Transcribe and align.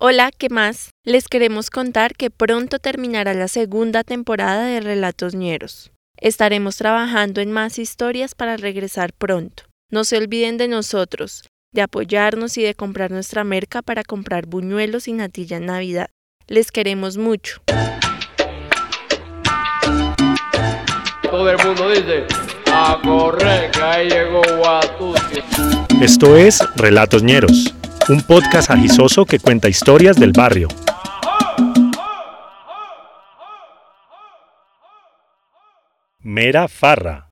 Hola, 0.00 0.30
¿qué 0.30 0.48
más? 0.48 0.90
Les 1.04 1.26
queremos 1.26 1.70
contar 1.70 2.14
que 2.14 2.30
pronto 2.30 2.78
terminará 2.78 3.34
la 3.34 3.48
segunda 3.48 4.04
temporada 4.04 4.64
de 4.66 4.78
Relatos 4.78 5.34
Ñeros. 5.34 5.90
Estaremos 6.16 6.76
trabajando 6.76 7.40
en 7.40 7.50
más 7.50 7.80
historias 7.80 8.36
para 8.36 8.56
regresar 8.56 9.12
pronto. 9.12 9.64
No 9.90 10.04
se 10.04 10.16
olviden 10.16 10.56
de 10.56 10.68
nosotros, 10.68 11.48
de 11.74 11.82
apoyarnos 11.82 12.56
y 12.58 12.62
de 12.62 12.76
comprar 12.76 13.10
nuestra 13.10 13.42
merca 13.42 13.82
para 13.82 14.04
comprar 14.04 14.46
buñuelos 14.46 15.08
y 15.08 15.14
natilla 15.14 15.56
en 15.56 15.66
Navidad. 15.66 16.10
Les 16.46 16.70
queremos 16.70 17.16
mucho. 17.16 17.60
Todo 21.28 21.50
el 21.50 21.58
mundo 21.66 21.90
dice, 21.90 22.24
a 22.72 23.00
correr, 23.02 23.72
que 23.72 23.80
ahí 23.80 24.08
llegó 24.08 24.42
Esto 26.00 26.36
es 26.36 26.60
Relatos 26.76 27.24
Ñeros 27.24 27.74
un 28.08 28.22
podcast 28.22 28.70
agisoso 28.70 29.26
que 29.26 29.38
cuenta 29.38 29.68
historias 29.68 30.16
del 30.16 30.32
barrio. 30.32 30.68
Mera 36.20 36.68
Farra. 36.68 37.28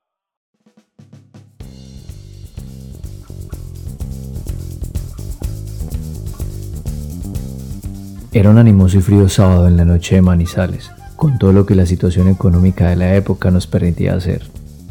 Era 8.33 8.51
un 8.51 8.59
animoso 8.59 8.99
y 8.99 9.01
frío 9.01 9.31
sábado 9.31 9.67
en 9.69 9.79
la 9.79 9.87
noche 9.87 10.17
de 10.17 10.23
Manizales, 10.23 10.91
con 11.17 11.39
todo 11.39 11.55
lo 11.55 11.65
que 11.65 11.75
la 11.75 11.87
situación 11.87 12.29
económica 12.29 12.91
de 12.91 12.97
la 12.97 13.15
época 13.15 13.51
nos 13.51 13.67
permitía 13.67 14.15
hacer. 14.15 14.43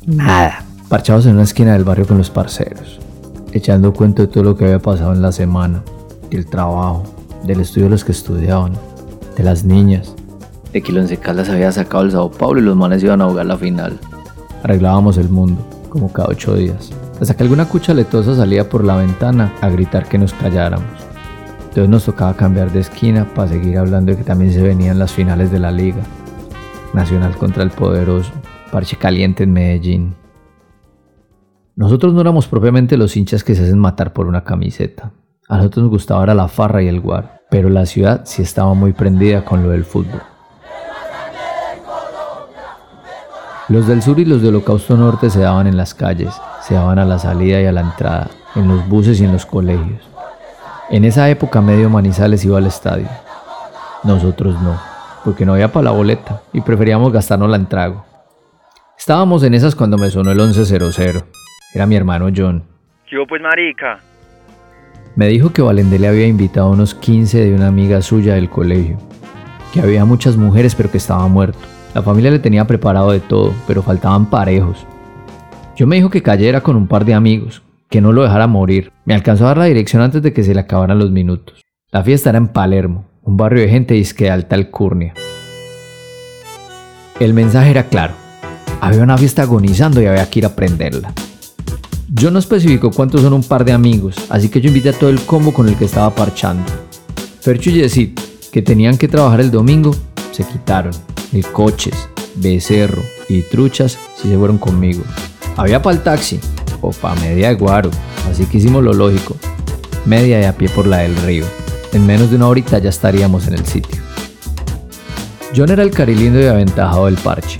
Nada. 0.07 0.63
Parchados 0.89 1.27
en 1.27 1.33
una 1.33 1.43
esquina 1.43 1.73
del 1.73 1.83
barrio 1.83 2.07
con 2.07 2.17
los 2.17 2.31
parceros, 2.31 2.99
echando 3.55 3.93
cuenta 3.93 4.23
de 4.23 4.27
todo 4.27 4.43
lo 4.43 4.57
que 4.57 4.65
había 4.65 4.79
pasado 4.79 5.13
en 5.13 5.21
la 5.21 5.31
semana, 5.31 5.81
del 6.29 6.45
trabajo, 6.45 7.03
del 7.45 7.61
estudio 7.61 7.85
de 7.85 7.91
los 7.91 8.03
que 8.03 8.11
estudiaban, 8.11 8.73
de 9.37 9.43
las 9.43 9.63
niñas, 9.63 10.13
de 10.73 10.81
que 10.81 10.91
Once 10.91 11.15
Caldas 11.15 11.47
había 11.47 11.71
sacado 11.71 12.03
el 12.03 12.11
Sao 12.11 12.29
Paulo 12.29 12.59
y 12.59 12.63
los 12.63 12.75
manes 12.75 13.01
iban 13.01 13.21
a 13.21 13.29
jugar 13.29 13.45
la 13.45 13.57
final. 13.57 13.97
Arreglábamos 14.61 15.17
el 15.17 15.29
mundo, 15.29 15.65
como 15.87 16.11
cada 16.11 16.27
ocho 16.27 16.53
días, 16.53 16.91
hasta 17.21 17.33
que 17.33 17.43
alguna 17.43 17.69
cucha 17.69 17.93
letosa 17.93 18.35
salía 18.35 18.67
por 18.67 18.83
la 18.83 18.97
ventana 18.97 19.53
a 19.61 19.69
gritar 19.69 20.09
que 20.09 20.17
nos 20.17 20.33
calláramos. 20.33 20.89
Entonces 21.59 21.89
nos 21.89 22.03
tocaba 22.03 22.35
cambiar 22.35 22.73
de 22.73 22.81
esquina 22.81 23.25
para 23.33 23.47
seguir 23.47 23.77
hablando 23.77 24.11
de 24.11 24.17
que 24.17 24.25
también 24.25 24.51
se 24.51 24.61
venían 24.61 24.99
las 24.99 25.13
finales 25.13 25.49
de 25.49 25.59
la 25.59 25.71
liga. 25.71 26.03
Nacional 26.93 27.37
contra 27.37 27.63
el 27.63 27.71
poderoso, 27.71 28.33
parche 28.69 28.97
caliente 28.97 29.45
en 29.45 29.53
Medellín. 29.53 30.24
Nosotros 31.77 32.13
no 32.13 32.21
éramos 32.21 32.47
propiamente 32.47 32.95
los 32.95 33.17
hinchas 33.17 33.43
que 33.43 33.53
se 33.53 33.63
hacen 33.63 33.79
matar 33.79 34.13
por 34.13 34.27
una 34.27 34.45
camiseta. 34.45 35.11
A 35.49 35.57
nosotros 35.57 35.83
nos 35.83 35.91
gustaba 35.91 36.25
la 36.33 36.47
farra 36.47 36.81
y 36.81 36.87
el 36.87 37.01
guar, 37.01 37.41
pero 37.49 37.67
la 37.67 37.85
ciudad 37.85 38.21
sí 38.23 38.41
estaba 38.41 38.73
muy 38.73 38.93
prendida 38.93 39.43
con 39.43 39.61
lo 39.61 39.71
del 39.71 39.83
fútbol. 39.83 40.21
Los 43.67 43.87
del 43.87 44.01
sur 44.01 44.19
y 44.19 44.25
los 44.25 44.41
del 44.41 44.55
Holocausto 44.55 44.95
Norte 44.95 45.29
se 45.29 45.41
daban 45.41 45.67
en 45.67 45.75
las 45.75 45.93
calles, 45.93 46.33
se 46.61 46.75
daban 46.75 46.97
a 46.97 47.03
la 47.03 47.19
salida 47.19 47.59
y 47.59 47.65
a 47.65 47.73
la 47.73 47.81
entrada, 47.81 48.29
en 48.55 48.69
los 48.69 48.87
buses 48.87 49.19
y 49.19 49.25
en 49.25 49.33
los 49.33 49.45
colegios. 49.45 50.01
En 50.89 51.03
esa 51.03 51.29
época 51.29 51.59
medio 51.59 51.89
Manizales 51.89 52.45
iba 52.45 52.57
al 52.57 52.67
estadio. 52.67 53.09
Nosotros 54.03 54.61
no, 54.61 54.79
porque 55.25 55.45
no 55.45 55.53
había 55.53 55.73
para 55.73 55.85
la 55.85 55.91
boleta 55.91 56.41
y 56.53 56.61
preferíamos 56.61 57.11
gastarnos 57.11 57.49
la 57.49 57.57
entrago. 57.57 58.05
Estábamos 58.97 59.43
en 59.43 59.55
esas 59.55 59.75
cuando 59.75 59.97
me 59.97 60.09
sonó 60.09 60.31
el 60.31 60.37
1100. 60.37 61.44
Era 61.73 61.85
mi 61.85 61.95
hermano 61.95 62.29
John. 62.35 62.63
Yo 63.09 63.25
pues 63.27 63.41
marica. 63.41 63.99
Me 65.15 65.27
dijo 65.27 65.53
que 65.53 65.61
Valendé 65.61 65.99
le 65.99 66.07
había 66.07 66.27
invitado 66.27 66.67
a 66.67 66.71
unos 66.71 66.93
15 66.95 67.45
de 67.45 67.53
una 67.53 67.67
amiga 67.67 68.01
suya 68.01 68.35
del 68.35 68.49
colegio. 68.49 68.97
Que 69.73 69.81
había 69.81 70.05
muchas 70.05 70.35
mujeres 70.35 70.75
pero 70.75 70.91
que 70.91 70.97
estaba 70.97 71.27
muerto. 71.27 71.59
La 71.93 72.01
familia 72.01 72.31
le 72.31 72.39
tenía 72.39 72.65
preparado 72.65 73.11
de 73.11 73.21
todo, 73.21 73.53
pero 73.67 73.81
faltaban 73.81 74.29
parejos. 74.29 74.85
Yo 75.77 75.87
me 75.87 75.95
dijo 75.95 76.09
que 76.09 76.21
cayera 76.21 76.61
con 76.61 76.75
un 76.75 76.87
par 76.87 77.05
de 77.05 77.13
amigos, 77.13 77.61
que 77.89 78.01
no 78.01 78.11
lo 78.11 78.23
dejara 78.23 78.47
morir. 78.47 78.91
Me 79.05 79.13
alcanzó 79.13 79.45
a 79.45 79.47
dar 79.47 79.57
la 79.57 79.65
dirección 79.65 80.01
antes 80.01 80.21
de 80.21 80.33
que 80.33 80.43
se 80.43 80.53
le 80.53 80.59
acabaran 80.59 80.99
los 80.99 81.11
minutos. 81.11 81.61
La 81.91 82.03
fiesta 82.03 82.29
era 82.29 82.37
en 82.37 82.49
Palermo, 82.49 83.05
un 83.21 83.37
barrio 83.37 83.61
de 83.61 83.69
gente 83.69 83.93
disque 83.93 84.25
de 84.25 84.31
alta 84.31 84.55
alcurnia. 84.55 85.13
El 87.19 87.33
mensaje 87.33 87.71
era 87.71 87.83
claro. 87.83 88.13
Había 88.81 89.03
una 89.03 89.17
fiesta 89.17 89.43
agonizando 89.43 90.01
y 90.01 90.05
había 90.05 90.29
que 90.29 90.39
ir 90.39 90.45
a 90.45 90.55
prenderla. 90.55 91.13
Yo 92.17 92.31
no 92.31 92.39
especifico 92.39 92.91
cuántos 92.91 93.21
son 93.21 93.33
un 93.33 93.43
par 93.43 93.65
de 93.65 93.73
amigos, 93.73 94.15
así 94.29 94.47
que 94.47 94.61
yo 94.61 94.69
invité 94.69 94.89
a 94.89 94.93
todo 94.93 95.09
el 95.09 95.19
combo 95.25 95.53
con 95.53 95.67
el 95.67 95.75
que 95.75 95.83
estaba 95.83 96.15
parchando. 96.15 96.63
Fercho 97.41 97.69
y 97.71 97.73
Yesid, 97.73 98.17
que 98.53 98.61
tenían 98.61 98.97
que 98.97 99.09
trabajar 99.09 99.41
el 99.41 99.51
domingo, 99.51 99.93
se 100.31 100.45
quitaron. 100.45 100.93
El 101.33 101.45
coches, 101.47 102.07
becerro 102.35 103.01
y 103.27 103.41
truchas 103.41 103.99
sí 104.15 104.29
se 104.29 104.37
fueron 104.37 104.57
conmigo. 104.57 105.03
Había 105.57 105.81
para 105.81 105.97
el 105.97 106.03
taxi 106.03 106.39
o 106.79 106.91
para 106.91 107.19
media 107.19 107.49
de 107.49 107.55
guaro, 107.55 107.91
así 108.31 108.45
que 108.45 108.59
hicimos 108.59 108.81
lo 108.81 108.93
lógico. 108.93 109.35
Media 110.05 110.37
de 110.37 110.47
a 110.47 110.55
pie 110.55 110.69
por 110.69 110.87
la 110.87 110.99
del 110.99 111.17
río. 111.17 111.43
En 111.91 112.07
menos 112.07 112.29
de 112.29 112.37
una 112.37 112.47
horita 112.47 112.77
ya 112.79 112.91
estaríamos 112.91 113.45
en 113.47 113.55
el 113.55 113.65
sitio. 113.65 114.01
John 115.53 115.69
era 115.69 115.83
el 115.83 115.91
carilindo 115.91 116.39
y 116.39 116.45
aventajado 116.45 117.07
del 117.07 117.15
parche 117.15 117.59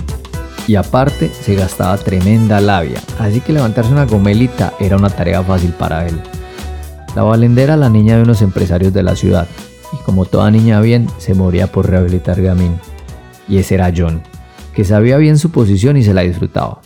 y 0.66 0.74
aparte 0.74 1.28
se 1.28 1.54
gastaba 1.54 1.96
tremenda 1.96 2.60
labia, 2.60 3.00
así 3.18 3.40
que 3.40 3.52
levantarse 3.52 3.92
una 3.92 4.06
gomelita 4.06 4.72
era 4.80 4.96
una 4.96 5.10
tarea 5.10 5.42
fácil 5.42 5.70
para 5.70 6.06
él. 6.06 6.20
La 7.14 7.22
Valendera 7.22 7.74
era 7.74 7.76
la 7.76 7.88
niña 7.88 8.16
de 8.16 8.22
unos 8.22 8.42
empresarios 8.42 8.92
de 8.92 9.02
la 9.02 9.16
ciudad, 9.16 9.46
y 9.92 10.02
como 10.04 10.24
toda 10.24 10.50
niña 10.50 10.80
bien, 10.80 11.08
se 11.18 11.34
moría 11.34 11.68
por 11.68 11.88
rehabilitar 11.88 12.42
Gamín. 12.42 12.74
Y 13.48 13.58
ese 13.58 13.76
era 13.76 13.92
John, 13.96 14.22
que 14.74 14.84
sabía 14.84 15.16
bien 15.16 15.38
su 15.38 15.50
posición 15.50 15.96
y 15.96 16.02
se 16.02 16.12
la 16.12 16.22
disfrutaba. 16.22 16.80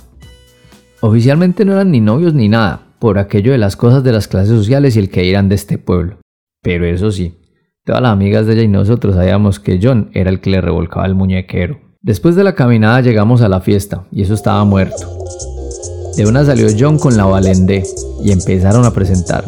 Oficialmente 1.00 1.64
no 1.64 1.72
eran 1.72 1.90
ni 1.90 2.00
novios 2.00 2.34
ni 2.34 2.48
nada, 2.48 2.82
por 2.98 3.18
aquello 3.18 3.52
de 3.52 3.58
las 3.58 3.76
cosas 3.76 4.04
de 4.04 4.12
las 4.12 4.28
clases 4.28 4.50
sociales 4.50 4.94
y 4.94 4.98
el 4.98 5.10
que 5.10 5.30
eran 5.30 5.48
de 5.48 5.54
este 5.54 5.78
pueblo. 5.78 6.18
Pero 6.62 6.84
eso 6.84 7.10
sí, 7.10 7.38
todas 7.84 8.02
las 8.02 8.12
amigas 8.12 8.46
de 8.46 8.52
ella 8.52 8.62
y 8.62 8.68
nosotros 8.68 9.14
sabíamos 9.14 9.58
que 9.58 9.80
John 9.82 10.10
era 10.12 10.28
el 10.28 10.40
que 10.40 10.50
le 10.50 10.60
revolcaba 10.60 11.06
el 11.06 11.14
muñequero. 11.14 11.89
Después 12.02 12.34
de 12.34 12.44
la 12.44 12.54
caminada 12.54 13.02
llegamos 13.02 13.42
a 13.42 13.48
la 13.50 13.60
fiesta 13.60 14.04
y 14.10 14.22
eso 14.22 14.32
estaba 14.32 14.64
muerto. 14.64 15.18
De 16.16 16.24
una 16.24 16.46
salió 16.46 16.68
John 16.78 16.98
con 16.98 17.14
la 17.14 17.26
Valendé 17.26 17.82
y 18.24 18.32
empezaron 18.32 18.86
a 18.86 18.94
presentar. 18.94 19.44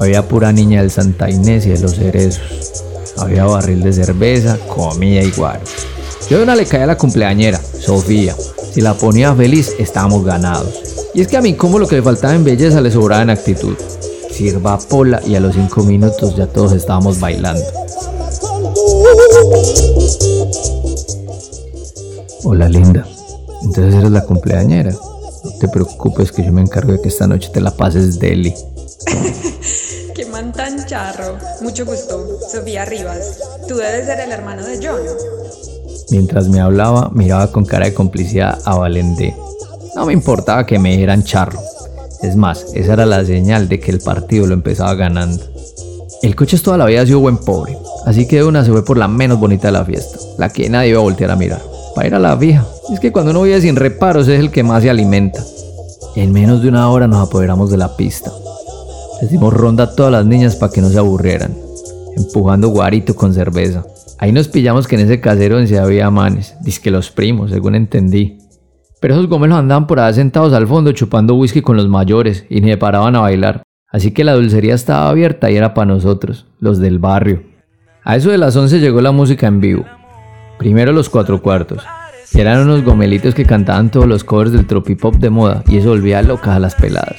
Había 0.00 0.26
pura 0.26 0.50
niña 0.50 0.80
del 0.80 0.90
Santa 0.90 1.28
Inés 1.28 1.66
y 1.66 1.70
de 1.70 1.78
los 1.78 1.96
cerezos. 1.96 2.40
Había 3.18 3.44
barril 3.44 3.82
de 3.82 3.92
cerveza, 3.92 4.56
comida 4.66 5.22
y 5.22 5.30
guaro. 5.30 5.60
Yo 6.30 6.38
de 6.38 6.44
una 6.44 6.56
le 6.56 6.64
caía 6.64 6.84
a 6.84 6.86
la 6.86 6.96
cumpleañera, 6.96 7.58
Sofía. 7.58 8.34
Si 8.72 8.80
la 8.80 8.94
ponía 8.94 9.34
feliz, 9.34 9.74
estábamos 9.78 10.24
ganados. 10.24 10.80
Y 11.12 11.20
es 11.20 11.28
que 11.28 11.36
a 11.36 11.42
mí 11.42 11.52
como 11.52 11.78
lo 11.78 11.86
que 11.86 11.96
le 11.96 12.02
faltaba 12.02 12.34
en 12.34 12.44
belleza 12.44 12.80
le 12.80 12.90
sobraba 12.90 13.20
en 13.20 13.30
actitud. 13.30 13.76
Sirva 14.30 14.78
pola 14.78 15.20
y 15.26 15.34
a 15.34 15.40
los 15.40 15.54
cinco 15.54 15.82
minutos 15.82 16.34
ya 16.34 16.46
todos 16.46 16.72
estábamos 16.72 17.20
bailando. 17.20 17.60
Hola 22.42 22.70
linda, 22.70 23.06
entonces 23.62 23.94
eres 23.94 24.10
la 24.10 24.24
cumpleañera. 24.24 24.92
No 24.92 25.50
te 25.60 25.68
preocupes 25.68 26.32
que 26.32 26.42
yo 26.42 26.50
me 26.52 26.62
encargo 26.62 26.92
de 26.92 27.00
que 27.02 27.08
esta 27.08 27.26
noche 27.26 27.50
te 27.52 27.60
la 27.60 27.70
pases 27.70 28.18
deli. 28.18 28.54
Qué 30.14 30.24
man 30.24 30.50
tan 30.50 30.86
charro. 30.86 31.36
Mucho 31.60 31.84
gusto. 31.84 32.38
Sofía 32.50 32.86
Rivas. 32.86 33.40
Tú 33.68 33.76
debes 33.76 34.06
ser 34.06 34.20
el 34.20 34.32
hermano 34.32 34.64
de 34.64 34.78
John. 34.82 35.00
Mientras 36.10 36.48
me 36.48 36.60
hablaba, 36.60 37.10
miraba 37.12 37.52
con 37.52 37.66
cara 37.66 37.84
de 37.84 37.94
complicidad 37.94 38.58
a 38.64 38.74
Valente. 38.74 39.36
No 39.94 40.06
me 40.06 40.14
importaba 40.14 40.64
que 40.64 40.78
me 40.78 40.92
dijeran 40.92 41.22
charro. 41.22 41.60
Es 42.22 42.36
más, 42.36 42.66
esa 42.74 42.94
era 42.94 43.04
la 43.04 43.22
señal 43.24 43.68
de 43.68 43.80
que 43.80 43.90
el 43.90 44.00
partido 44.00 44.46
lo 44.46 44.54
empezaba 44.54 44.94
ganando. 44.94 45.44
El 46.22 46.34
coche 46.34 46.58
toda 46.58 46.78
la 46.78 46.86
vida 46.86 47.02
ha 47.02 47.06
sido 47.06 47.20
buen 47.20 47.36
pobre, 47.36 47.76
así 48.06 48.26
que 48.26 48.36
de 48.36 48.44
una 48.44 48.64
se 48.64 48.70
fue 48.70 48.84
por 48.84 48.98
la 48.98 49.08
menos 49.08 49.38
bonita 49.38 49.68
de 49.68 49.72
la 49.72 49.84
fiesta, 49.84 50.18
la 50.38 50.50
que 50.50 50.68
nadie 50.68 50.90
iba 50.90 51.00
a 51.00 51.02
voltear 51.02 51.30
a 51.30 51.36
mirar 51.36 51.69
para 52.00 52.18
la 52.18 52.34
vieja. 52.34 52.66
Es 52.90 52.98
que 52.98 53.12
cuando 53.12 53.32
uno 53.32 53.42
vive 53.42 53.60
sin 53.60 53.76
reparos 53.76 54.26
es 54.28 54.40
el 54.40 54.50
que 54.50 54.62
más 54.62 54.82
se 54.82 54.88
alimenta. 54.88 55.44
En 56.16 56.32
menos 56.32 56.62
de 56.62 56.68
una 56.68 56.88
hora 56.88 57.06
nos 57.06 57.28
apoderamos 57.28 57.70
de 57.70 57.76
la 57.76 57.94
pista. 57.94 58.32
Les 59.20 59.30
dimos 59.30 59.52
ronda 59.52 59.84
a 59.84 59.94
todas 59.94 60.10
las 60.10 60.24
niñas 60.24 60.56
para 60.56 60.72
que 60.72 60.80
no 60.80 60.88
se 60.88 60.98
aburrieran, 60.98 61.54
empujando 62.16 62.68
guarito 62.68 63.14
con 63.14 63.34
cerveza. 63.34 63.84
Ahí 64.18 64.32
nos 64.32 64.48
pillamos 64.48 64.88
que 64.88 64.96
en 64.96 65.02
ese 65.02 65.20
casero 65.20 65.64
se 65.66 65.78
había 65.78 66.10
manes, 66.10 66.56
que 66.82 66.90
los 66.90 67.10
primos, 67.10 67.50
según 67.50 67.74
entendí. 67.74 68.38
Pero 68.98 69.14
esos 69.14 69.28
gomelos 69.28 69.58
andaban 69.58 69.86
por 69.86 70.00
ahí 70.00 70.14
sentados 70.14 70.54
al 70.54 70.66
fondo 70.66 70.92
chupando 70.92 71.34
whisky 71.34 71.60
con 71.60 71.76
los 71.76 71.88
mayores 71.88 72.46
y 72.48 72.62
ni 72.62 72.70
se 72.70 72.78
paraban 72.78 73.14
a 73.14 73.20
bailar. 73.20 73.62
Así 73.92 74.12
que 74.12 74.24
la 74.24 74.34
dulcería 74.34 74.74
estaba 74.74 75.10
abierta 75.10 75.50
y 75.50 75.56
era 75.56 75.74
para 75.74 75.92
nosotros, 75.92 76.46
los 76.60 76.78
del 76.78 76.98
barrio. 76.98 77.42
A 78.04 78.16
eso 78.16 78.30
de 78.30 78.38
las 78.38 78.56
11 78.56 78.80
llegó 78.80 79.02
la 79.02 79.12
música 79.12 79.46
en 79.46 79.60
vivo. 79.60 79.84
Primero 80.60 80.92
los 80.92 81.08
cuatro 81.08 81.40
cuartos. 81.40 81.82
Eran 82.34 82.60
unos 82.60 82.84
gomelitos 82.84 83.34
que 83.34 83.46
cantaban 83.46 83.90
todos 83.90 84.06
los 84.06 84.24
covers 84.24 84.52
del 84.52 84.66
tropipop 84.66 85.14
de 85.14 85.30
moda 85.30 85.64
y 85.66 85.78
eso 85.78 85.88
volvía 85.88 86.20
locas 86.20 86.54
a 86.54 86.58
las 86.58 86.74
peladas. 86.74 87.16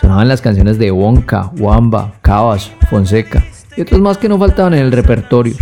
Sonaban 0.00 0.26
las 0.26 0.40
canciones 0.40 0.76
de 0.76 0.90
Wonka, 0.90 1.52
Wamba, 1.56 2.14
Cabas, 2.20 2.72
Fonseca 2.90 3.44
y 3.76 3.82
otros 3.82 4.00
más 4.00 4.18
que 4.18 4.28
no 4.28 4.40
faltaban 4.40 4.74
en 4.74 4.80
el 4.80 4.90
repertorio. 4.90 5.54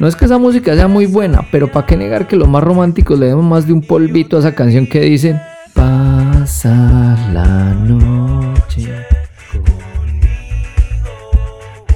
No 0.00 0.08
es 0.08 0.16
que 0.16 0.24
esa 0.24 0.38
música 0.38 0.74
sea 0.74 0.88
muy 0.88 1.06
buena, 1.06 1.46
pero 1.52 1.70
¿para 1.70 1.86
qué 1.86 1.96
negar 1.96 2.26
que 2.26 2.34
los 2.34 2.48
más 2.48 2.64
románticos 2.64 3.20
le 3.20 3.26
demos 3.26 3.44
más 3.44 3.64
de 3.68 3.74
un 3.74 3.82
polvito 3.82 4.36
a 4.36 4.40
esa 4.40 4.52
canción 4.56 4.88
que 4.88 5.02
dice 5.02 5.40
Pasar 5.74 7.16
la 7.32 7.72
noche. 7.72 8.45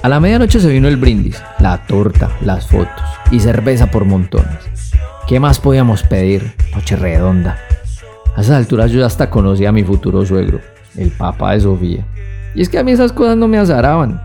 A 0.02 0.08
la 0.08 0.19
medianoche 0.19 0.61
se 0.61 0.69
vino 0.70 0.88
el 0.88 0.97
brindis, 0.97 1.43
la 1.58 1.87
torta, 1.87 2.31
las 2.41 2.67
fotos 2.67 3.05
y 3.31 3.38
cerveza 3.38 3.91
por 3.91 4.06
montones. 4.06 4.94
¿Qué 5.29 5.38
más 5.38 5.61
podíamos 5.61 6.02
pedir? 6.05 6.55
Noche 6.75 6.97
redonda. 6.97 7.58
A 8.35 8.41
esas 8.41 8.56
alturas 8.56 8.91
yo 8.91 9.05
hasta 9.05 9.29
conocía 9.29 9.69
a 9.69 9.73
mi 9.73 9.85
futuro 9.85 10.25
suegro, 10.25 10.61
el 10.97 11.11
papá 11.11 11.52
de 11.52 11.61
Sofía. 11.61 12.06
Y 12.55 12.62
es 12.62 12.70
que 12.70 12.79
a 12.79 12.82
mí 12.82 12.93
esas 12.93 13.12
cosas 13.12 13.37
no 13.37 13.47
me 13.47 13.58
azaraban. 13.58 14.23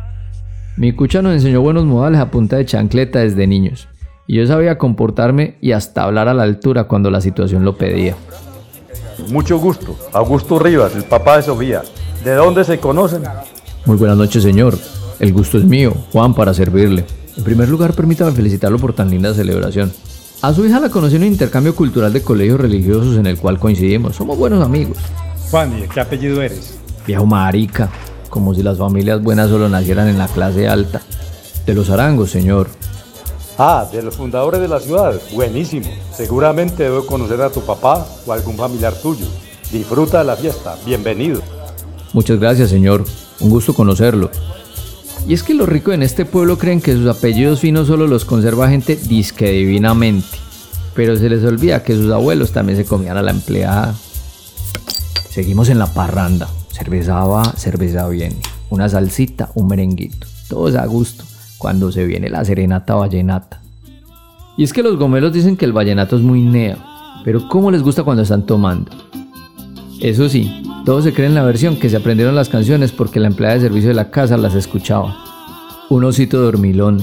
Mi 0.77 0.93
cucha 0.93 1.21
nos 1.21 1.33
enseñó 1.33 1.59
buenos 1.59 1.83
modales 1.83 2.21
a 2.21 2.31
punta 2.31 2.55
de 2.55 2.65
chancleta 2.65 3.19
desde 3.19 3.45
niños, 3.45 3.89
y 4.27 4.37
yo 4.37 4.47
sabía 4.47 4.77
comportarme 4.77 5.57
y 5.59 5.73
hasta 5.73 6.03
hablar 6.03 6.29
a 6.29 6.33
la 6.33 6.43
altura 6.43 6.85
cuando 6.85 7.11
la 7.11 7.19
situación 7.19 7.65
lo 7.65 7.77
pedía. 7.77 8.15
Mucho 9.29 9.57
gusto, 9.57 9.97
Augusto 10.13 10.57
Rivas, 10.57 10.95
el 10.95 11.03
papá 11.03 11.35
de 11.35 11.43
Sofía. 11.43 11.81
¿De 12.23 12.33
dónde 12.33 12.63
se 12.63 12.79
conocen? 12.79 13.23
Muy 13.85 13.97
buenas 13.97 14.17
noches, 14.17 14.41
señor. 14.41 14.77
El 15.19 15.33
gusto 15.33 15.57
es 15.57 15.63
mío, 15.63 15.93
Juan, 16.11 16.33
para 16.33 16.53
servirle. 16.53 17.05
En 17.37 17.43
primer 17.43 17.69
lugar, 17.69 17.93
permítame 17.93 18.31
felicitarlo 18.31 18.77
por 18.79 18.93
tan 18.93 19.09
linda 19.09 19.33
celebración. 19.33 19.91
A 20.41 20.53
su 20.53 20.65
hija 20.65 20.79
la 20.79 20.89
conocí 20.89 21.15
en 21.15 21.23
un 21.23 21.29
intercambio 21.29 21.75
cultural 21.75 22.11
de 22.13 22.21
colegios 22.21 22.59
religiosos 22.59 23.17
en 23.17 23.25
el 23.25 23.37
cual 23.37 23.59
coincidimos. 23.59 24.15
Somos 24.15 24.37
buenos 24.37 24.63
amigos. 24.63 24.97
Juan, 25.49 25.77
¿y 25.77 25.81
de 25.81 25.87
qué 25.87 26.01
apellido 26.01 26.41
eres? 26.41 26.77
Viejo 27.07 27.25
marica, 27.25 27.89
como 28.29 28.53
si 28.53 28.61
las 28.61 28.77
familias 28.77 29.21
buenas 29.23 29.49
solo 29.49 29.69
nacieran 29.69 30.07
en 30.07 30.17
la 30.17 30.27
clase 30.27 30.67
alta. 30.67 31.01
De 31.65 31.73
los 31.73 31.89
arangos, 31.89 32.29
señor. 32.29 32.67
Ah, 33.57 33.87
de 33.91 34.03
los 34.03 34.17
fundadores 34.17 34.59
de 34.59 34.67
la 34.67 34.79
ciudad. 34.79 35.19
Buenísimo. 35.33 35.89
Seguramente 36.13 36.83
debo 36.83 37.05
conocer 37.05 37.41
a 37.41 37.49
tu 37.49 37.61
papá 37.61 38.05
o 38.25 38.33
algún 38.33 38.57
familiar 38.57 38.93
tuyo. 38.93 39.25
Disfruta 39.71 40.19
de 40.19 40.25
la 40.25 40.35
fiesta. 40.35 40.75
Bienvenido. 40.85 41.41
Muchas 42.11 42.39
gracias, 42.39 42.69
señor. 42.69 43.05
Un 43.39 43.49
gusto 43.49 43.73
conocerlo. 43.73 44.29
Y 45.27 45.33
es 45.33 45.41
que 45.41 45.53
los 45.55 45.67
ricos 45.67 45.93
en 45.93 46.03
este 46.03 46.25
pueblo 46.25 46.57
creen 46.57 46.81
que 46.81 46.93
sus 46.93 47.07
apellidos 47.07 47.59
finos 47.59 47.87
solo 47.87 48.05
los 48.05 48.25
conserva 48.25 48.69
gente 48.69 48.95
disque 48.95 49.49
divinamente. 49.51 50.37
Pero 50.93 51.17
se 51.17 51.29
les 51.29 51.43
olvida 51.43 51.83
que 51.83 51.95
sus 51.95 52.11
abuelos 52.11 52.51
también 52.51 52.77
se 52.77 52.85
comían 52.85 53.17
a 53.17 53.23
la 53.23 53.31
empleada. 53.31 53.95
Seguimos 55.29 55.69
en 55.69 55.79
la 55.79 55.87
parranda. 55.87 56.47
Cerveza 56.69 57.23
va, 57.25 57.43
cerveza 57.55 58.07
viene. 58.07 58.37
Una 58.69 58.87
salsita, 58.87 59.49
un 59.55 59.67
merenguito. 59.67 60.27
Todo 60.47 60.69
es 60.69 60.75
a 60.75 60.85
gusto 60.85 61.23
cuando 61.57 61.91
se 61.91 62.05
viene 62.05 62.29
la 62.29 62.45
serenata 62.45 62.93
vallenata. 62.93 63.61
Y 64.57 64.63
es 64.63 64.71
que 64.71 64.83
los 64.83 64.97
gomelos 64.97 65.33
dicen 65.33 65.57
que 65.57 65.65
el 65.65 65.73
vallenato 65.73 66.15
es 66.15 66.21
muy 66.21 66.41
neo, 66.41 66.77
pero 67.25 67.47
¿cómo 67.49 67.71
les 67.71 67.81
gusta 67.81 68.03
cuando 68.03 68.23
están 68.23 68.45
tomando? 68.45 68.91
Eso 69.99 70.29
sí, 70.29 70.63
todos 70.85 71.03
se 71.03 71.13
creen 71.13 71.35
la 71.35 71.43
versión 71.43 71.77
que 71.77 71.89
se 71.89 71.97
aprendieron 71.97 72.35
las 72.35 72.49
canciones 72.49 72.91
porque 72.91 73.19
la 73.19 73.27
empleada 73.27 73.55
de 73.55 73.61
servicio 73.61 73.89
de 73.89 73.95
la 73.95 74.11
casa 74.11 74.37
las 74.37 74.55
escuchaba. 74.55 75.17
Un 75.89 76.03
osito 76.03 76.39
dormilón, 76.39 77.01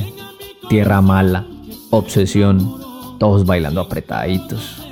tierra 0.68 1.00
mala, 1.02 1.46
obsesión, 1.90 2.80
todos 3.18 3.44
bailando 3.44 3.80
apretaditos, 3.80 4.82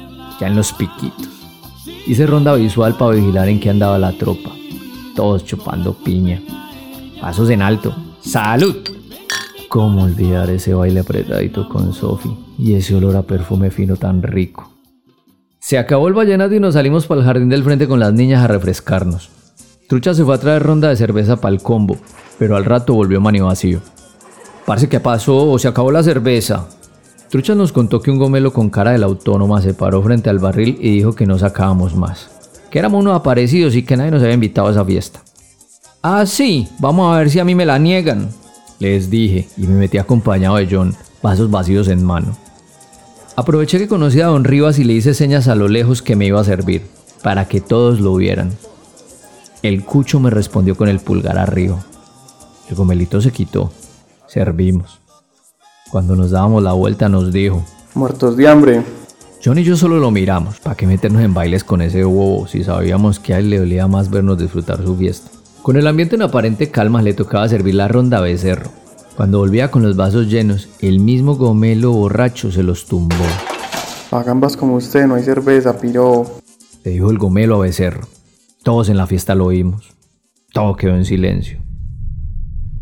ya 0.41 0.47
en 0.49 0.57
los 0.57 0.73
piquitos. 0.73 1.29
Hice 2.07 2.27
ronda 2.27 2.55
visual 2.55 2.97
para 2.97 3.15
vigilar 3.15 3.49
en 3.49 3.61
qué 3.61 3.71
andaba 3.71 3.99
la 3.99 4.13
tropa 4.13 4.51
todos 5.21 5.45
chupando 5.45 5.93
piña. 5.93 6.41
Pasos 7.21 7.51
en 7.51 7.61
alto. 7.61 7.95
¡Salud! 8.21 8.77
¿Cómo 9.69 10.05
olvidar 10.05 10.49
ese 10.49 10.73
baile 10.73 11.01
apretadito 11.01 11.69
con 11.69 11.93
Sophie 11.93 12.35
y 12.59 12.73
ese 12.73 12.95
olor 12.95 13.17
a 13.17 13.23
perfume 13.23 13.71
fino 13.71 13.97
tan 13.97 14.23
rico? 14.23 14.70
Se 15.61 15.79
acabó 15.79 16.09
el 16.09 16.15
vallenato 16.15 16.55
y 16.55 16.61
nos 16.61 16.75
salimos 16.75 17.07
para 17.07 17.21
el 17.21 17.27
jardín 17.27 17.49
del 17.49 17.63
frente 17.63 17.87
con 17.87 18.01
las 18.01 18.13
niñas 18.13 18.43
a 18.43 18.49
refrescarnos. 18.49 19.31
Trucha 19.89 20.15
se 20.15 20.25
fue 20.25 20.35
a 20.35 20.39
traer 20.39 20.63
ronda 20.63 20.89
de 20.89 20.97
cerveza 20.97 21.37
para 21.37 21.55
el 21.55 21.63
combo, 21.63 21.99
pero 22.39 22.57
al 22.57 22.65
rato 22.65 22.95
volvió 22.95 23.21
mani 23.21 23.41
vacío. 23.41 23.81
Parece 24.67 24.89
que 24.89 25.01
pasó 25.01 25.51
o 25.51 25.59
se 25.59 25.69
acabó 25.69 25.93
la 25.93 26.03
cerveza. 26.03 26.67
Trucha 27.29 27.55
nos 27.55 27.73
contó 27.73 28.01
que 28.03 28.11
un 28.11 28.19
gomelo 28.19 28.53
con 28.53 28.71
cara 28.71 28.91
de 28.91 28.99
la 28.99 29.07
autónoma 29.07 29.63
se 29.63 29.75
paró 29.75 30.03
frente 30.03 30.29
al 30.29 30.41
barril 30.41 30.77
y 30.81 30.97
dijo 30.97 31.15
que 31.15 31.27
no 31.27 31.39
sacábamos 31.39 31.95
más 31.95 32.41
que 32.71 32.79
éramos 32.79 33.03
unos 33.03 33.17
aparecidos 33.17 33.75
y 33.75 33.83
que 33.83 33.97
nadie 33.97 34.13
nos 34.13 34.23
había 34.23 34.35
invitado 34.35 34.69
a 34.69 34.71
esa 34.71 34.85
fiesta. 34.85 35.21
Ah, 36.03 36.25
sí, 36.25 36.69
vamos 36.79 37.13
a 37.13 37.19
ver 37.19 37.31
si 37.31 37.41
a 37.41 37.45
mí 37.45 37.55
me 37.55 37.67
la 37.67 37.79
niegan, 37.79 38.31
les 38.79 39.11
dije 39.11 39.49
y 39.57 39.67
me 39.67 39.75
metí 39.75 39.99
acompañado 39.99 40.57
de 40.57 40.69
John, 40.71 40.95
vasos 41.23 41.51
vacíos 41.51 41.89
en 41.89 42.05
mano. 42.05 42.37
Aproveché 43.37 43.79
que 43.79 43.89
conocía 43.89 44.27
a 44.27 44.29
don 44.31 44.45
Rivas 44.45 44.79
y 44.79 44.85
le 44.85 44.93
hice 44.93 45.15
señas 45.15 45.49
a 45.49 45.55
lo 45.55 45.69
lejos 45.69 46.03
que 46.03 46.17
me 46.17 46.27
iba 46.27 46.41
a 46.41 46.45
servir, 46.45 46.83
para 47.23 47.47
que 47.49 47.61
todos 47.61 48.01
lo 48.01 48.15
vieran. 48.15 48.51
El 49.63 49.85
cucho 49.85 50.21
me 50.21 50.31
respondió 50.31 50.77
con 50.77 50.89
el 50.89 51.01
pulgar 51.01 51.39
arriba. 51.39 51.85
El 52.69 52.77
gomelito 52.77 53.21
se 53.21 53.31
quitó. 53.31 53.73
Servimos. 54.27 55.01
Cuando 55.91 56.17
nos 56.17 56.31
dábamos 56.31 56.63
la 56.63 56.73
vuelta 56.73 57.09
nos 57.09 57.33
dijo, 57.33 57.65
Muertos 57.95 58.37
de 58.37 58.47
hambre, 58.47 58.83
John 59.43 59.59
y 59.59 59.65
yo 59.65 59.75
solo 59.75 59.99
lo 59.99 60.11
miramos, 60.11 60.61
¿para 60.61 60.77
qué 60.77 60.87
meternos 60.87 61.23
en 61.23 61.33
bailes 61.33 61.65
con 61.65 61.81
ese 61.81 62.05
bobo 62.05 62.47
si 62.47 62.63
sabíamos 62.63 63.19
que 63.19 63.33
a 63.33 63.39
él 63.39 63.49
le 63.49 63.59
dolía 63.59 63.87
más 63.87 64.11
vernos 64.11 64.37
disfrutar 64.37 64.83
su 64.85 64.95
fiesta? 64.97 65.31
Con 65.63 65.77
el 65.77 65.87
ambiente 65.87 66.17
en 66.17 66.23
aparente 66.23 66.71
calma 66.71 67.01
le 67.01 67.15
tocaba 67.15 67.49
servir 67.49 67.75
la 67.75 67.89
ronda 67.89 68.21
becerro. 68.21 68.71
Cuando 69.21 69.41
volvía 69.41 69.71
con 69.71 69.83
los 69.83 69.97
vasos 69.97 70.31
llenos, 70.31 70.71
el 70.81 70.99
mismo 70.99 71.35
gomelo 71.35 71.93
borracho 71.93 72.51
se 72.51 72.63
los 72.63 72.87
tumbó. 72.87 73.15
A 74.13 74.23
gambas 74.23 74.57
como 74.57 74.77
usted 74.77 75.07
no 75.07 75.15
hay 75.15 75.23
cerveza, 75.23 75.79
piro. 75.79 76.25
Le 76.83 76.93
dijo 76.93 77.11
el 77.11 77.19
gomelo 77.19 77.57
a 77.57 77.59
becerro. 77.59 78.09
Todos 78.63 78.89
en 78.89 78.97
la 78.97 79.07
fiesta 79.07 79.35
lo 79.35 79.45
oímos. 79.45 79.95
Todo 80.55 80.75
quedó 80.75 80.95
en 80.95 81.05
silencio. 81.05 81.61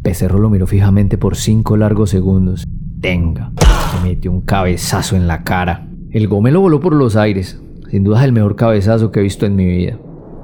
Becerro 0.00 0.38
lo 0.38 0.48
miró 0.48 0.68
fijamente 0.68 1.18
por 1.18 1.34
cinco 1.34 1.76
largos 1.76 2.10
segundos. 2.10 2.62
Tenga, 3.00 3.50
se 3.90 4.08
metió 4.08 4.30
un 4.30 4.42
cabezazo 4.42 5.16
en 5.16 5.26
la 5.26 5.42
cara. 5.42 5.88
El 6.12 6.28
gomelo 6.28 6.60
voló 6.60 6.78
por 6.78 6.94
los 6.94 7.16
aires, 7.16 7.60
sin 7.90 8.04
duda 8.04 8.24
el 8.24 8.30
mejor 8.30 8.54
cabezazo 8.54 9.10
que 9.10 9.18
he 9.18 9.24
visto 9.24 9.44
en 9.44 9.56
mi 9.56 9.66
vida. 9.66 9.98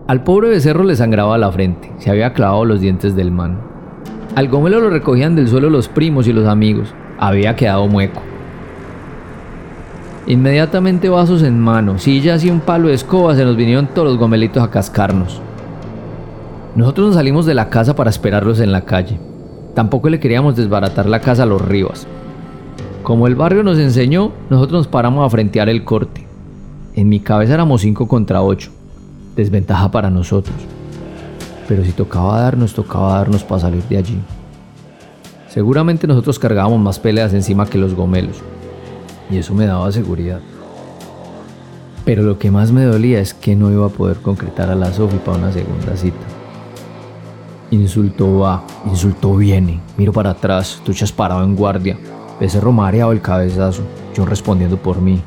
Al 0.08 0.24
pobre 0.24 0.48
becerro 0.48 0.82
le 0.82 0.96
sangraba 0.96 1.38
la 1.38 1.52
frente, 1.52 1.92
se 1.98 2.10
había 2.10 2.32
clavado 2.32 2.64
los 2.64 2.80
dientes 2.80 3.14
del 3.14 3.30
man. 3.30 3.73
Al 4.34 4.48
gomelo 4.48 4.80
lo 4.80 4.90
recogían 4.90 5.36
del 5.36 5.48
suelo 5.48 5.70
los 5.70 5.88
primos 5.88 6.26
y 6.26 6.32
los 6.32 6.46
amigos, 6.46 6.92
había 7.18 7.54
quedado 7.54 7.86
mueco. 7.86 8.20
Inmediatamente 10.26 11.08
vasos 11.08 11.42
en 11.42 11.60
mano, 11.60 11.98
sillas 11.98 12.44
y 12.44 12.50
un 12.50 12.60
palo 12.60 12.88
de 12.88 12.94
escoba 12.94 13.36
se 13.36 13.44
nos 13.44 13.56
vinieron 13.56 13.86
todos 13.86 14.08
los 14.08 14.18
gomelitos 14.18 14.62
a 14.62 14.70
cascarnos. 14.70 15.40
Nosotros 16.74 17.08
nos 17.08 17.16
salimos 17.16 17.46
de 17.46 17.54
la 17.54 17.68
casa 17.70 17.94
para 17.94 18.10
esperarlos 18.10 18.58
en 18.58 18.72
la 18.72 18.80
calle. 18.80 19.20
Tampoco 19.74 20.08
le 20.08 20.18
queríamos 20.18 20.56
desbaratar 20.56 21.06
la 21.06 21.20
casa 21.20 21.44
a 21.44 21.46
los 21.46 21.62
Rivas. 21.62 22.08
Como 23.04 23.28
el 23.28 23.36
barrio 23.36 23.62
nos 23.62 23.78
enseñó, 23.78 24.32
nosotros 24.50 24.80
nos 24.80 24.88
paramos 24.88 25.24
a 25.24 25.30
frentear 25.30 25.68
el 25.68 25.84
corte. 25.84 26.26
En 26.96 27.08
mi 27.08 27.20
cabeza 27.20 27.54
éramos 27.54 27.82
5 27.82 28.08
contra 28.08 28.42
8. 28.42 28.70
Desventaja 29.36 29.90
para 29.90 30.10
nosotros. 30.10 30.56
Pero 31.68 31.84
si 31.84 31.92
tocaba 31.92 32.40
darnos, 32.40 32.74
tocaba 32.74 33.18
darnos 33.18 33.42
para 33.44 33.62
salir 33.62 33.82
de 33.84 33.98
allí. 33.98 34.20
Seguramente 35.48 36.06
nosotros 36.06 36.38
cargábamos 36.38 36.80
más 36.80 36.98
peleas 36.98 37.32
encima 37.32 37.66
que 37.66 37.78
los 37.78 37.94
gomelos. 37.94 38.38
Y 39.30 39.38
eso 39.38 39.54
me 39.54 39.66
daba 39.66 39.92
seguridad. 39.92 40.40
Pero 42.04 42.22
lo 42.22 42.38
que 42.38 42.50
más 42.50 42.70
me 42.70 42.84
dolía 42.84 43.20
es 43.20 43.32
que 43.32 43.56
no 43.56 43.70
iba 43.70 43.86
a 43.86 43.90
poder 43.90 44.18
concretar 44.18 44.68
a 44.70 44.74
la 44.74 44.92
Sofi 44.92 45.16
para 45.18 45.38
una 45.38 45.52
segunda 45.52 45.96
cita. 45.96 46.26
Insulto 47.70 48.40
va, 48.40 48.64
insulto 48.84 49.34
viene. 49.36 49.80
Miro 49.96 50.12
para 50.12 50.30
atrás, 50.30 50.82
tuchas 50.84 51.12
parado 51.12 51.44
en 51.44 51.56
guardia. 51.56 51.96
Becerro 52.38 52.72
mareado 52.72 53.12
el 53.12 53.22
cabezazo, 53.22 53.82
yo 54.14 54.26
respondiendo 54.26 54.76
por 54.76 55.00
mí. 55.00 55.22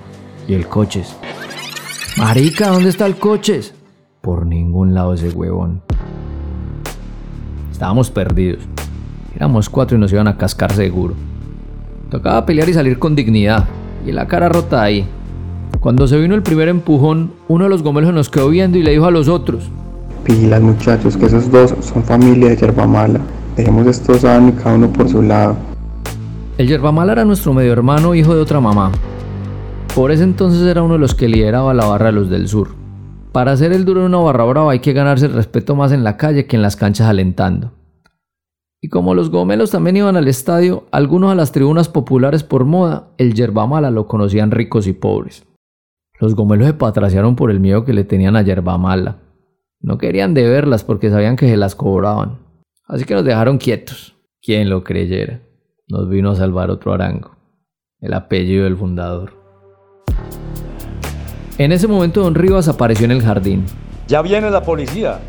Y 0.47 0.53
el 0.53 0.67
coches. 0.67 1.15
Marica, 2.17 2.69
¿dónde 2.69 2.89
está 2.89 3.05
el 3.05 3.17
coches? 3.17 3.73
Por 4.21 4.45
ningún 4.45 4.93
lado 4.93 5.13
ese 5.13 5.29
huevón. 5.29 5.81
Estábamos 7.77 8.09
perdidos. 8.09 8.63
Éramos 9.35 9.69
cuatro 9.69 9.97
y 9.97 9.99
nos 9.99 10.11
iban 10.11 10.27
a 10.27 10.35
cascar 10.35 10.73
seguro. 10.73 11.13
Tocaba 12.09 12.43
pelear 12.43 12.67
y 12.67 12.73
salir 12.73 12.97
con 12.97 13.15
dignidad. 13.15 13.65
Y 14.03 14.11
la 14.13 14.27
cara 14.27 14.49
rota 14.49 14.81
ahí. 14.81 15.05
Cuando 15.79 16.07
se 16.07 16.17
vino 16.17 16.33
el 16.33 16.41
primer 16.41 16.69
empujón, 16.69 17.33
uno 17.47 17.65
de 17.65 17.69
los 17.69 17.83
gomelos 17.83 18.11
nos 18.15 18.31
quedó 18.31 18.49
viendo 18.49 18.79
y 18.79 18.81
le 18.81 18.93
dijo 18.93 19.05
a 19.05 19.11
los 19.11 19.27
otros. 19.27 19.69
Pilas 20.23 20.59
muchachos, 20.59 21.15
que 21.17 21.27
esos 21.27 21.51
dos 21.51 21.75
son 21.81 22.03
familia 22.03 22.49
de 22.49 22.57
yerba 22.57 22.87
mala. 22.87 23.19
Dejemos 23.55 23.85
estos 23.85 24.25
años 24.25 24.55
cada 24.63 24.73
uno 24.73 24.91
por 24.91 25.07
su 25.07 25.21
lado. 25.21 25.55
El 26.57 26.67
yerbamal 26.67 27.11
era 27.11 27.25
nuestro 27.25 27.53
medio 27.53 27.73
hermano, 27.73 28.15
hijo 28.15 28.33
de 28.33 28.41
otra 28.41 28.59
mamá. 28.59 28.91
Por 29.93 30.09
ese 30.09 30.23
entonces 30.23 30.63
era 30.63 30.81
uno 30.81 30.95
de 30.95 30.99
los 30.99 31.13
que 31.13 31.27
lideraba 31.27 31.75
la 31.75 31.85
barra 31.85 32.07
de 32.07 32.13
los 32.13 32.31
del 32.31 32.47
sur. 32.47 32.69
Para 33.37 33.55
ser 33.55 33.71
el 33.71 33.85
duro 33.85 33.99
de 33.99 34.07
una 34.07 34.17
barra 34.17 34.45
brava 34.45 34.71
hay 34.71 34.79
que 34.79 34.93
ganarse 34.93 35.27
el 35.27 35.33
respeto 35.33 35.75
más 35.75 35.91
en 35.91 36.03
la 36.03 36.17
calle 36.17 36.47
que 36.47 36.55
en 36.55 36.63
las 36.63 36.75
canchas 36.75 37.07
alentando. 37.07 37.71
Y 38.81 38.89
como 38.89 39.13
los 39.13 39.29
gomelos 39.29 39.69
también 39.69 39.95
iban 39.95 40.17
al 40.17 40.27
estadio, 40.27 40.87
algunos 40.89 41.31
a 41.31 41.35
las 41.35 41.51
tribunas 41.51 41.87
populares 41.87 42.41
por 42.41 42.65
moda, 42.65 43.09
el 43.19 43.35
yerbamala 43.35 43.91
lo 43.91 44.07
conocían 44.07 44.49
ricos 44.49 44.87
y 44.87 44.93
pobres. 44.93 45.45
Los 46.19 46.33
gomelos 46.33 46.65
se 46.65 46.73
patraciaron 46.73 47.35
por 47.35 47.51
el 47.51 47.59
miedo 47.59 47.85
que 47.85 47.93
le 47.93 48.05
tenían 48.05 48.35
a 48.35 48.41
yerbamala. 48.41 49.19
No 49.81 49.99
querían 49.99 50.33
deberlas 50.33 50.83
porque 50.83 51.11
sabían 51.11 51.35
que 51.35 51.47
se 51.47 51.57
las 51.57 51.75
cobraban. 51.75 52.39
Así 52.87 53.05
que 53.05 53.13
nos 53.13 53.23
dejaron 53.23 53.59
quietos. 53.59 54.15
Quien 54.41 54.67
lo 54.67 54.83
creyera. 54.83 55.41
Nos 55.87 56.09
vino 56.09 56.31
a 56.31 56.35
salvar 56.35 56.71
otro 56.71 56.91
arango. 56.91 57.37
El 57.99 58.15
apellido 58.15 58.63
del 58.63 58.77
fundador. 58.77 59.33
En 61.59 61.71
ese 61.71 61.87
momento 61.87 62.21
don 62.21 62.35
Rivas 62.35 62.67
apareció 62.67 63.05
en 63.05 63.11
el 63.11 63.23
jardín. 63.23 63.65
Ya 64.07 64.21
viene 64.21 64.51
la 64.51 64.61
policía. 64.61 65.19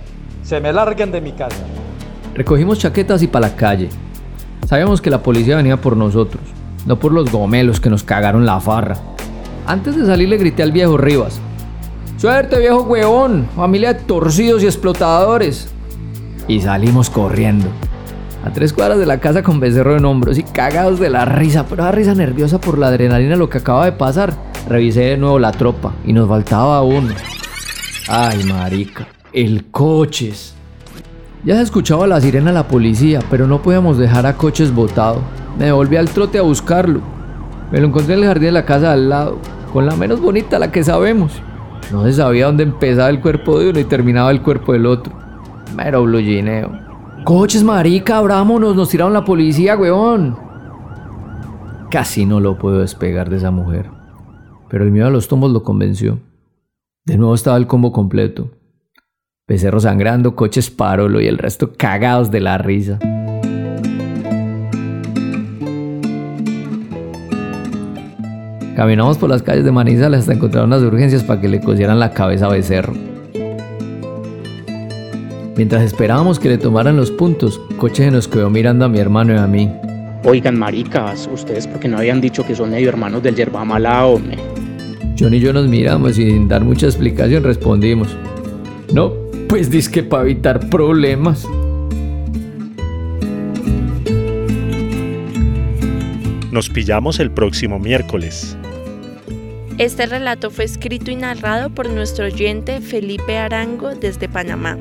Se 0.42 0.61
me 0.61 0.75
larguen 0.75 1.11
de 1.11 1.23
mi 1.23 1.32
casa. 1.32 1.56
Recogimos 2.35 2.78
chaquetas 2.78 3.23
y 3.23 3.28
para 3.28 3.49
la 3.49 3.56
calle. 3.56 3.88
Sabíamos 4.66 5.00
que 5.00 5.08
la 5.08 5.23
policía 5.23 5.56
venía 5.56 5.80
por 5.80 5.97
nosotros, 5.97 6.42
no 6.85 6.99
por 6.99 7.12
los 7.12 7.32
gomelos 7.32 7.80
que 7.80 7.88
nos 7.88 8.04
cagaron 8.04 8.44
la 8.44 8.61
farra. 8.61 8.99
Antes 9.66 9.97
de 9.97 10.04
salir 10.04 10.28
le 10.28 10.37
grité 10.37 10.62
al 10.62 10.70
viejo 10.73 10.99
Rivas. 10.99 11.40
Suerte 12.18 12.58
viejo 12.58 12.82
huevón, 12.82 13.49
familia 13.56 13.94
de 13.94 14.00
torcidos 14.00 14.62
y 14.62 14.66
explotadores. 14.66 15.70
Y 16.47 16.61
salimos 16.61 17.08
corriendo. 17.08 17.68
A 18.44 18.50
tres 18.50 18.75
cuadras 18.75 18.99
de 18.99 19.06
la 19.06 19.18
casa 19.18 19.42
con 19.42 19.61
becerro 19.61 19.97
en 19.97 20.04
hombros 20.04 20.38
y 20.38 20.42
cagados 20.42 21.00
de 21.00 21.08
la 21.08 21.25
risa, 21.25 21.64
pero 21.66 21.85
la 21.85 21.92
risa 21.92 22.14
nerviosa 22.14 22.61
por 22.61 22.76
la 22.76 22.88
adrenalina 22.88 23.35
lo 23.35 23.49
que 23.49 23.58
acaba 23.58 23.87
de 23.87 23.92
pasar. 23.92 24.48
Revisé 24.67 25.00
de 25.03 25.17
nuevo 25.17 25.38
la 25.38 25.53
tropa 25.53 25.93
y 26.05 26.12
nos 26.12 26.29
faltaba 26.29 26.83
uno. 26.83 27.15
Ay, 28.09 28.45
marica, 28.45 29.07
el 29.33 29.71
coches. 29.71 30.55
Ya 31.45 31.57
se 31.57 31.62
escuchaba 31.62 32.07
la 32.07 32.21
sirena 32.21 32.50
de 32.50 32.55
la 32.55 32.69
policía, 32.69 33.21
pero 33.31 33.47
no 33.47 33.62
podíamos 33.62 33.99
dejar 33.99 34.27
a 34.27 34.37
coches 34.37 34.75
botado. 34.75 35.21
Me 35.59 35.71
volví 35.73 35.97
al 35.97 36.09
trote 36.09 36.38
a 36.38 36.43
buscarlo. 36.43 37.00
Me 37.71 37.81
lo 37.81 37.88
encontré 37.88 38.15
en 38.15 38.21
el 38.21 38.27
jardín 38.27 38.47
de 38.47 38.53
la 38.53 38.65
casa 38.65 38.93
al 38.93 39.09
lado, 39.09 39.38
con 39.73 39.87
la 39.87 39.95
menos 39.95 40.21
bonita, 40.21 40.59
la 40.59 40.73
que 40.73 40.83
sabemos. 40.83 41.33
No 41.93 42.05
se 42.05 42.15
sabía 42.15 42.47
dónde 42.47 42.65
empezaba 42.65 43.09
el 43.11 43.21
cuerpo 43.21 43.59
de 43.59 43.71
uno 43.71 43.79
y 43.79 43.85
terminaba 43.85 44.31
el 44.31 44.43
cuerpo 44.43 44.73
del 44.73 44.87
otro. 44.87 45.12
Mero 45.77 46.03
blugineo. 46.03 46.71
Coches, 47.25 47.62
marica, 47.62 48.19
abrámonos, 48.19 48.75
nos 48.75 48.88
tiraron 48.88 49.12
la 49.12 49.25
policía, 49.25 49.77
weón. 49.77 50.37
Casi 51.91 52.27
no 52.27 52.41
lo 52.41 52.59
puedo 52.59 52.81
despegar 52.81 53.31
de 53.31 53.37
esa 53.37 53.50
mujer. 53.50 53.98
Pero 54.68 54.84
el 54.84 54.90
miedo 54.90 55.06
a 55.06 55.10
los 55.10 55.28
tomos 55.28 55.50
lo 55.50 55.62
convenció. 55.62 56.20
De 57.04 57.16
nuevo 57.16 57.34
estaba 57.34 57.56
el 57.56 57.66
combo 57.66 57.92
completo. 57.92 58.50
Becerro 59.46 59.80
sangrando, 59.80 60.37
coches 60.37 60.70
parolo 60.70 61.20
y 61.20 61.26
el 61.26 61.38
resto 61.38 61.72
cagados 61.75 62.30
de 62.30 62.40
la 62.40 62.58
risa. 62.58 62.98
Caminamos 68.76 69.18
por 69.18 69.30
las 69.30 69.42
calles 69.42 69.64
de 69.64 69.72
Manizales 69.72 70.20
hasta 70.20 70.34
encontrar 70.34 70.64
unas 70.64 70.82
urgencias 70.82 71.25
para 71.25 71.40
que 71.40 71.48
le 71.48 71.60
cosieran 71.60 71.98
la 71.98 72.12
cabeza 72.12 72.46
a 72.46 72.50
Becerro. 72.50 72.94
Mientras 75.56 75.82
esperábamos 75.82 76.38
que 76.38 76.50
le 76.50 76.58
tomaran 76.58 76.96
los 76.96 77.10
puntos, 77.10 77.58
Coche 77.78 78.04
se 78.04 78.10
nos 78.12 78.28
quedó 78.28 78.50
mirando 78.50 78.84
a 78.84 78.88
mi 78.88 79.00
hermano 79.00 79.32
y 79.32 79.38
a 79.38 79.48
mí. 79.48 79.72
Oigan, 80.25 80.56
maricas, 80.56 81.28
ustedes 81.32 81.66
porque 81.66 81.88
no 81.88 81.98
habían 81.98 82.20
dicho 82.20 82.46
que 82.46 82.54
son 82.54 82.70
medio 82.70 82.88
hermanos 82.88 83.22
del 83.22 83.34
yerba 83.34 83.64
mala. 83.64 84.06
John 85.18 85.34
y 85.34 85.40
yo 85.40 85.52
nos 85.52 85.66
miramos 85.66 86.18
y 86.18 86.26
sin 86.26 86.46
dar 86.46 86.62
mucha 86.62 86.87
explicación 86.87 87.42
respondimos. 87.42 88.16
No, 88.92 89.12
pues 89.48 89.88
que 89.88 90.02
para 90.04 90.22
evitar 90.22 90.70
problemas. 90.70 91.44
Nos 96.52 96.70
pillamos 96.70 97.18
el 97.18 97.30
próximo 97.32 97.78
miércoles. 97.78 98.56
Este 99.78 100.06
relato 100.06 100.50
fue 100.50 100.64
escrito 100.64 101.10
y 101.10 101.16
narrado 101.16 101.70
por 101.70 101.88
nuestro 101.88 102.26
oyente 102.26 102.80
Felipe 102.80 103.38
Arango 103.38 103.94
desde 103.94 104.28
Panamá. 104.28 104.78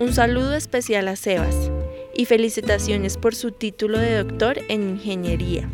Un 0.00 0.12
saludo 0.12 0.54
especial 0.54 1.08
a 1.08 1.16
Sebas 1.16 1.70
y 2.14 2.24
felicitaciones 2.24 3.16
por 3.16 3.34
su 3.34 3.52
título 3.52 3.98
de 3.98 4.16
doctor 4.16 4.58
en 4.68 4.90
ingeniería. 4.90 5.68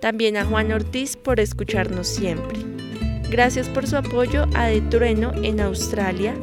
También 0.00 0.36
a 0.36 0.44
Juan 0.44 0.72
Ortiz 0.72 1.16
por 1.16 1.40
escucharnos 1.40 2.06
siempre. 2.06 2.58
Gracias 3.30 3.68
por 3.68 3.86
su 3.86 3.96
apoyo 3.96 4.46
a 4.54 4.66
De 4.66 4.80
Trueno 4.80 5.32
en 5.42 5.60
Australia, 5.60 6.34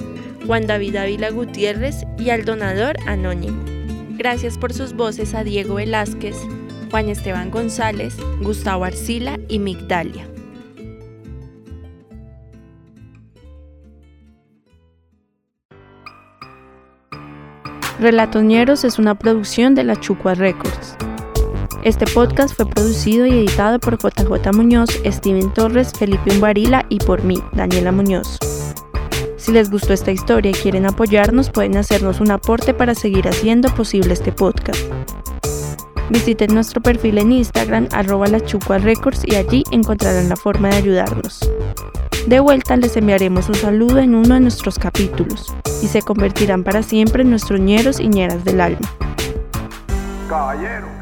Juan 0.45 0.67
David 0.67 0.95
Ávila 0.97 1.31
Gutiérrez 1.31 2.03
y 2.19 2.29
al 2.29 2.45
donador 2.45 2.95
anónimo. 3.07 3.63
Gracias 4.17 4.57
por 4.57 4.73
sus 4.73 4.93
voces 4.93 5.33
a 5.33 5.43
Diego 5.43 5.75
Velázquez, 5.75 6.37
Juan 6.91 7.09
Esteban 7.09 7.49
González, 7.49 8.15
Gustavo 8.41 8.85
Arcila 8.85 9.39
y 9.47 9.59
Migdalia. 9.59 10.27
Relatoñeros 17.99 18.83
es 18.83 18.99
una 18.99 19.17
producción 19.17 19.73
de 19.73 19.85
la 19.85 19.95
Chucua 19.95 20.35
Records. 20.35 20.97
Este 21.85 22.07
podcast 22.07 22.55
fue 22.55 22.65
producido 22.65 23.27
y 23.27 23.29
editado 23.29 23.77
por 23.77 23.99
JJ 23.99 24.51
Muñoz, 24.55 24.89
Steven 25.05 25.53
Torres, 25.53 25.93
Felipe 25.95 26.31
Umbarila 26.33 26.83
y 26.89 26.97
por 26.97 27.23
mí, 27.23 27.43
Daniela 27.51 27.91
Muñoz. 27.91 28.39
Si 29.37 29.51
les 29.51 29.69
gustó 29.69 29.93
esta 29.93 30.09
historia 30.09 30.49
y 30.49 30.55
quieren 30.55 30.87
apoyarnos, 30.87 31.51
pueden 31.51 31.77
hacernos 31.77 32.21
un 32.21 32.31
aporte 32.31 32.73
para 32.73 32.95
seguir 32.95 33.27
haciendo 33.27 33.69
posible 33.75 34.13
este 34.13 34.31
podcast. 34.31 34.79
Visiten 36.09 36.55
nuestro 36.55 36.81
perfil 36.81 37.19
en 37.19 37.33
Instagram, 37.33 37.87
arroba 37.91 38.25
Records, 38.25 39.21
y 39.23 39.35
allí 39.35 39.63
encontrarán 39.69 40.27
la 40.27 40.37
forma 40.37 40.69
de 40.69 40.77
ayudarnos. 40.77 41.39
De 42.25 42.39
vuelta 42.39 42.77
les 42.77 42.97
enviaremos 42.97 43.47
un 43.47 43.53
saludo 43.53 43.99
en 43.99 44.15
uno 44.15 44.33
de 44.33 44.39
nuestros 44.39 44.79
capítulos 44.79 45.53
y 45.83 45.87
se 45.87 46.01
convertirán 46.01 46.63
para 46.63 46.81
siempre 46.81 47.21
en 47.21 47.29
nuestros 47.29 47.59
ñeros 47.59 47.99
y 47.99 48.07
ñeras 48.07 48.43
del 48.43 48.59
alma. 48.59 48.89
Caballero. 50.27 50.94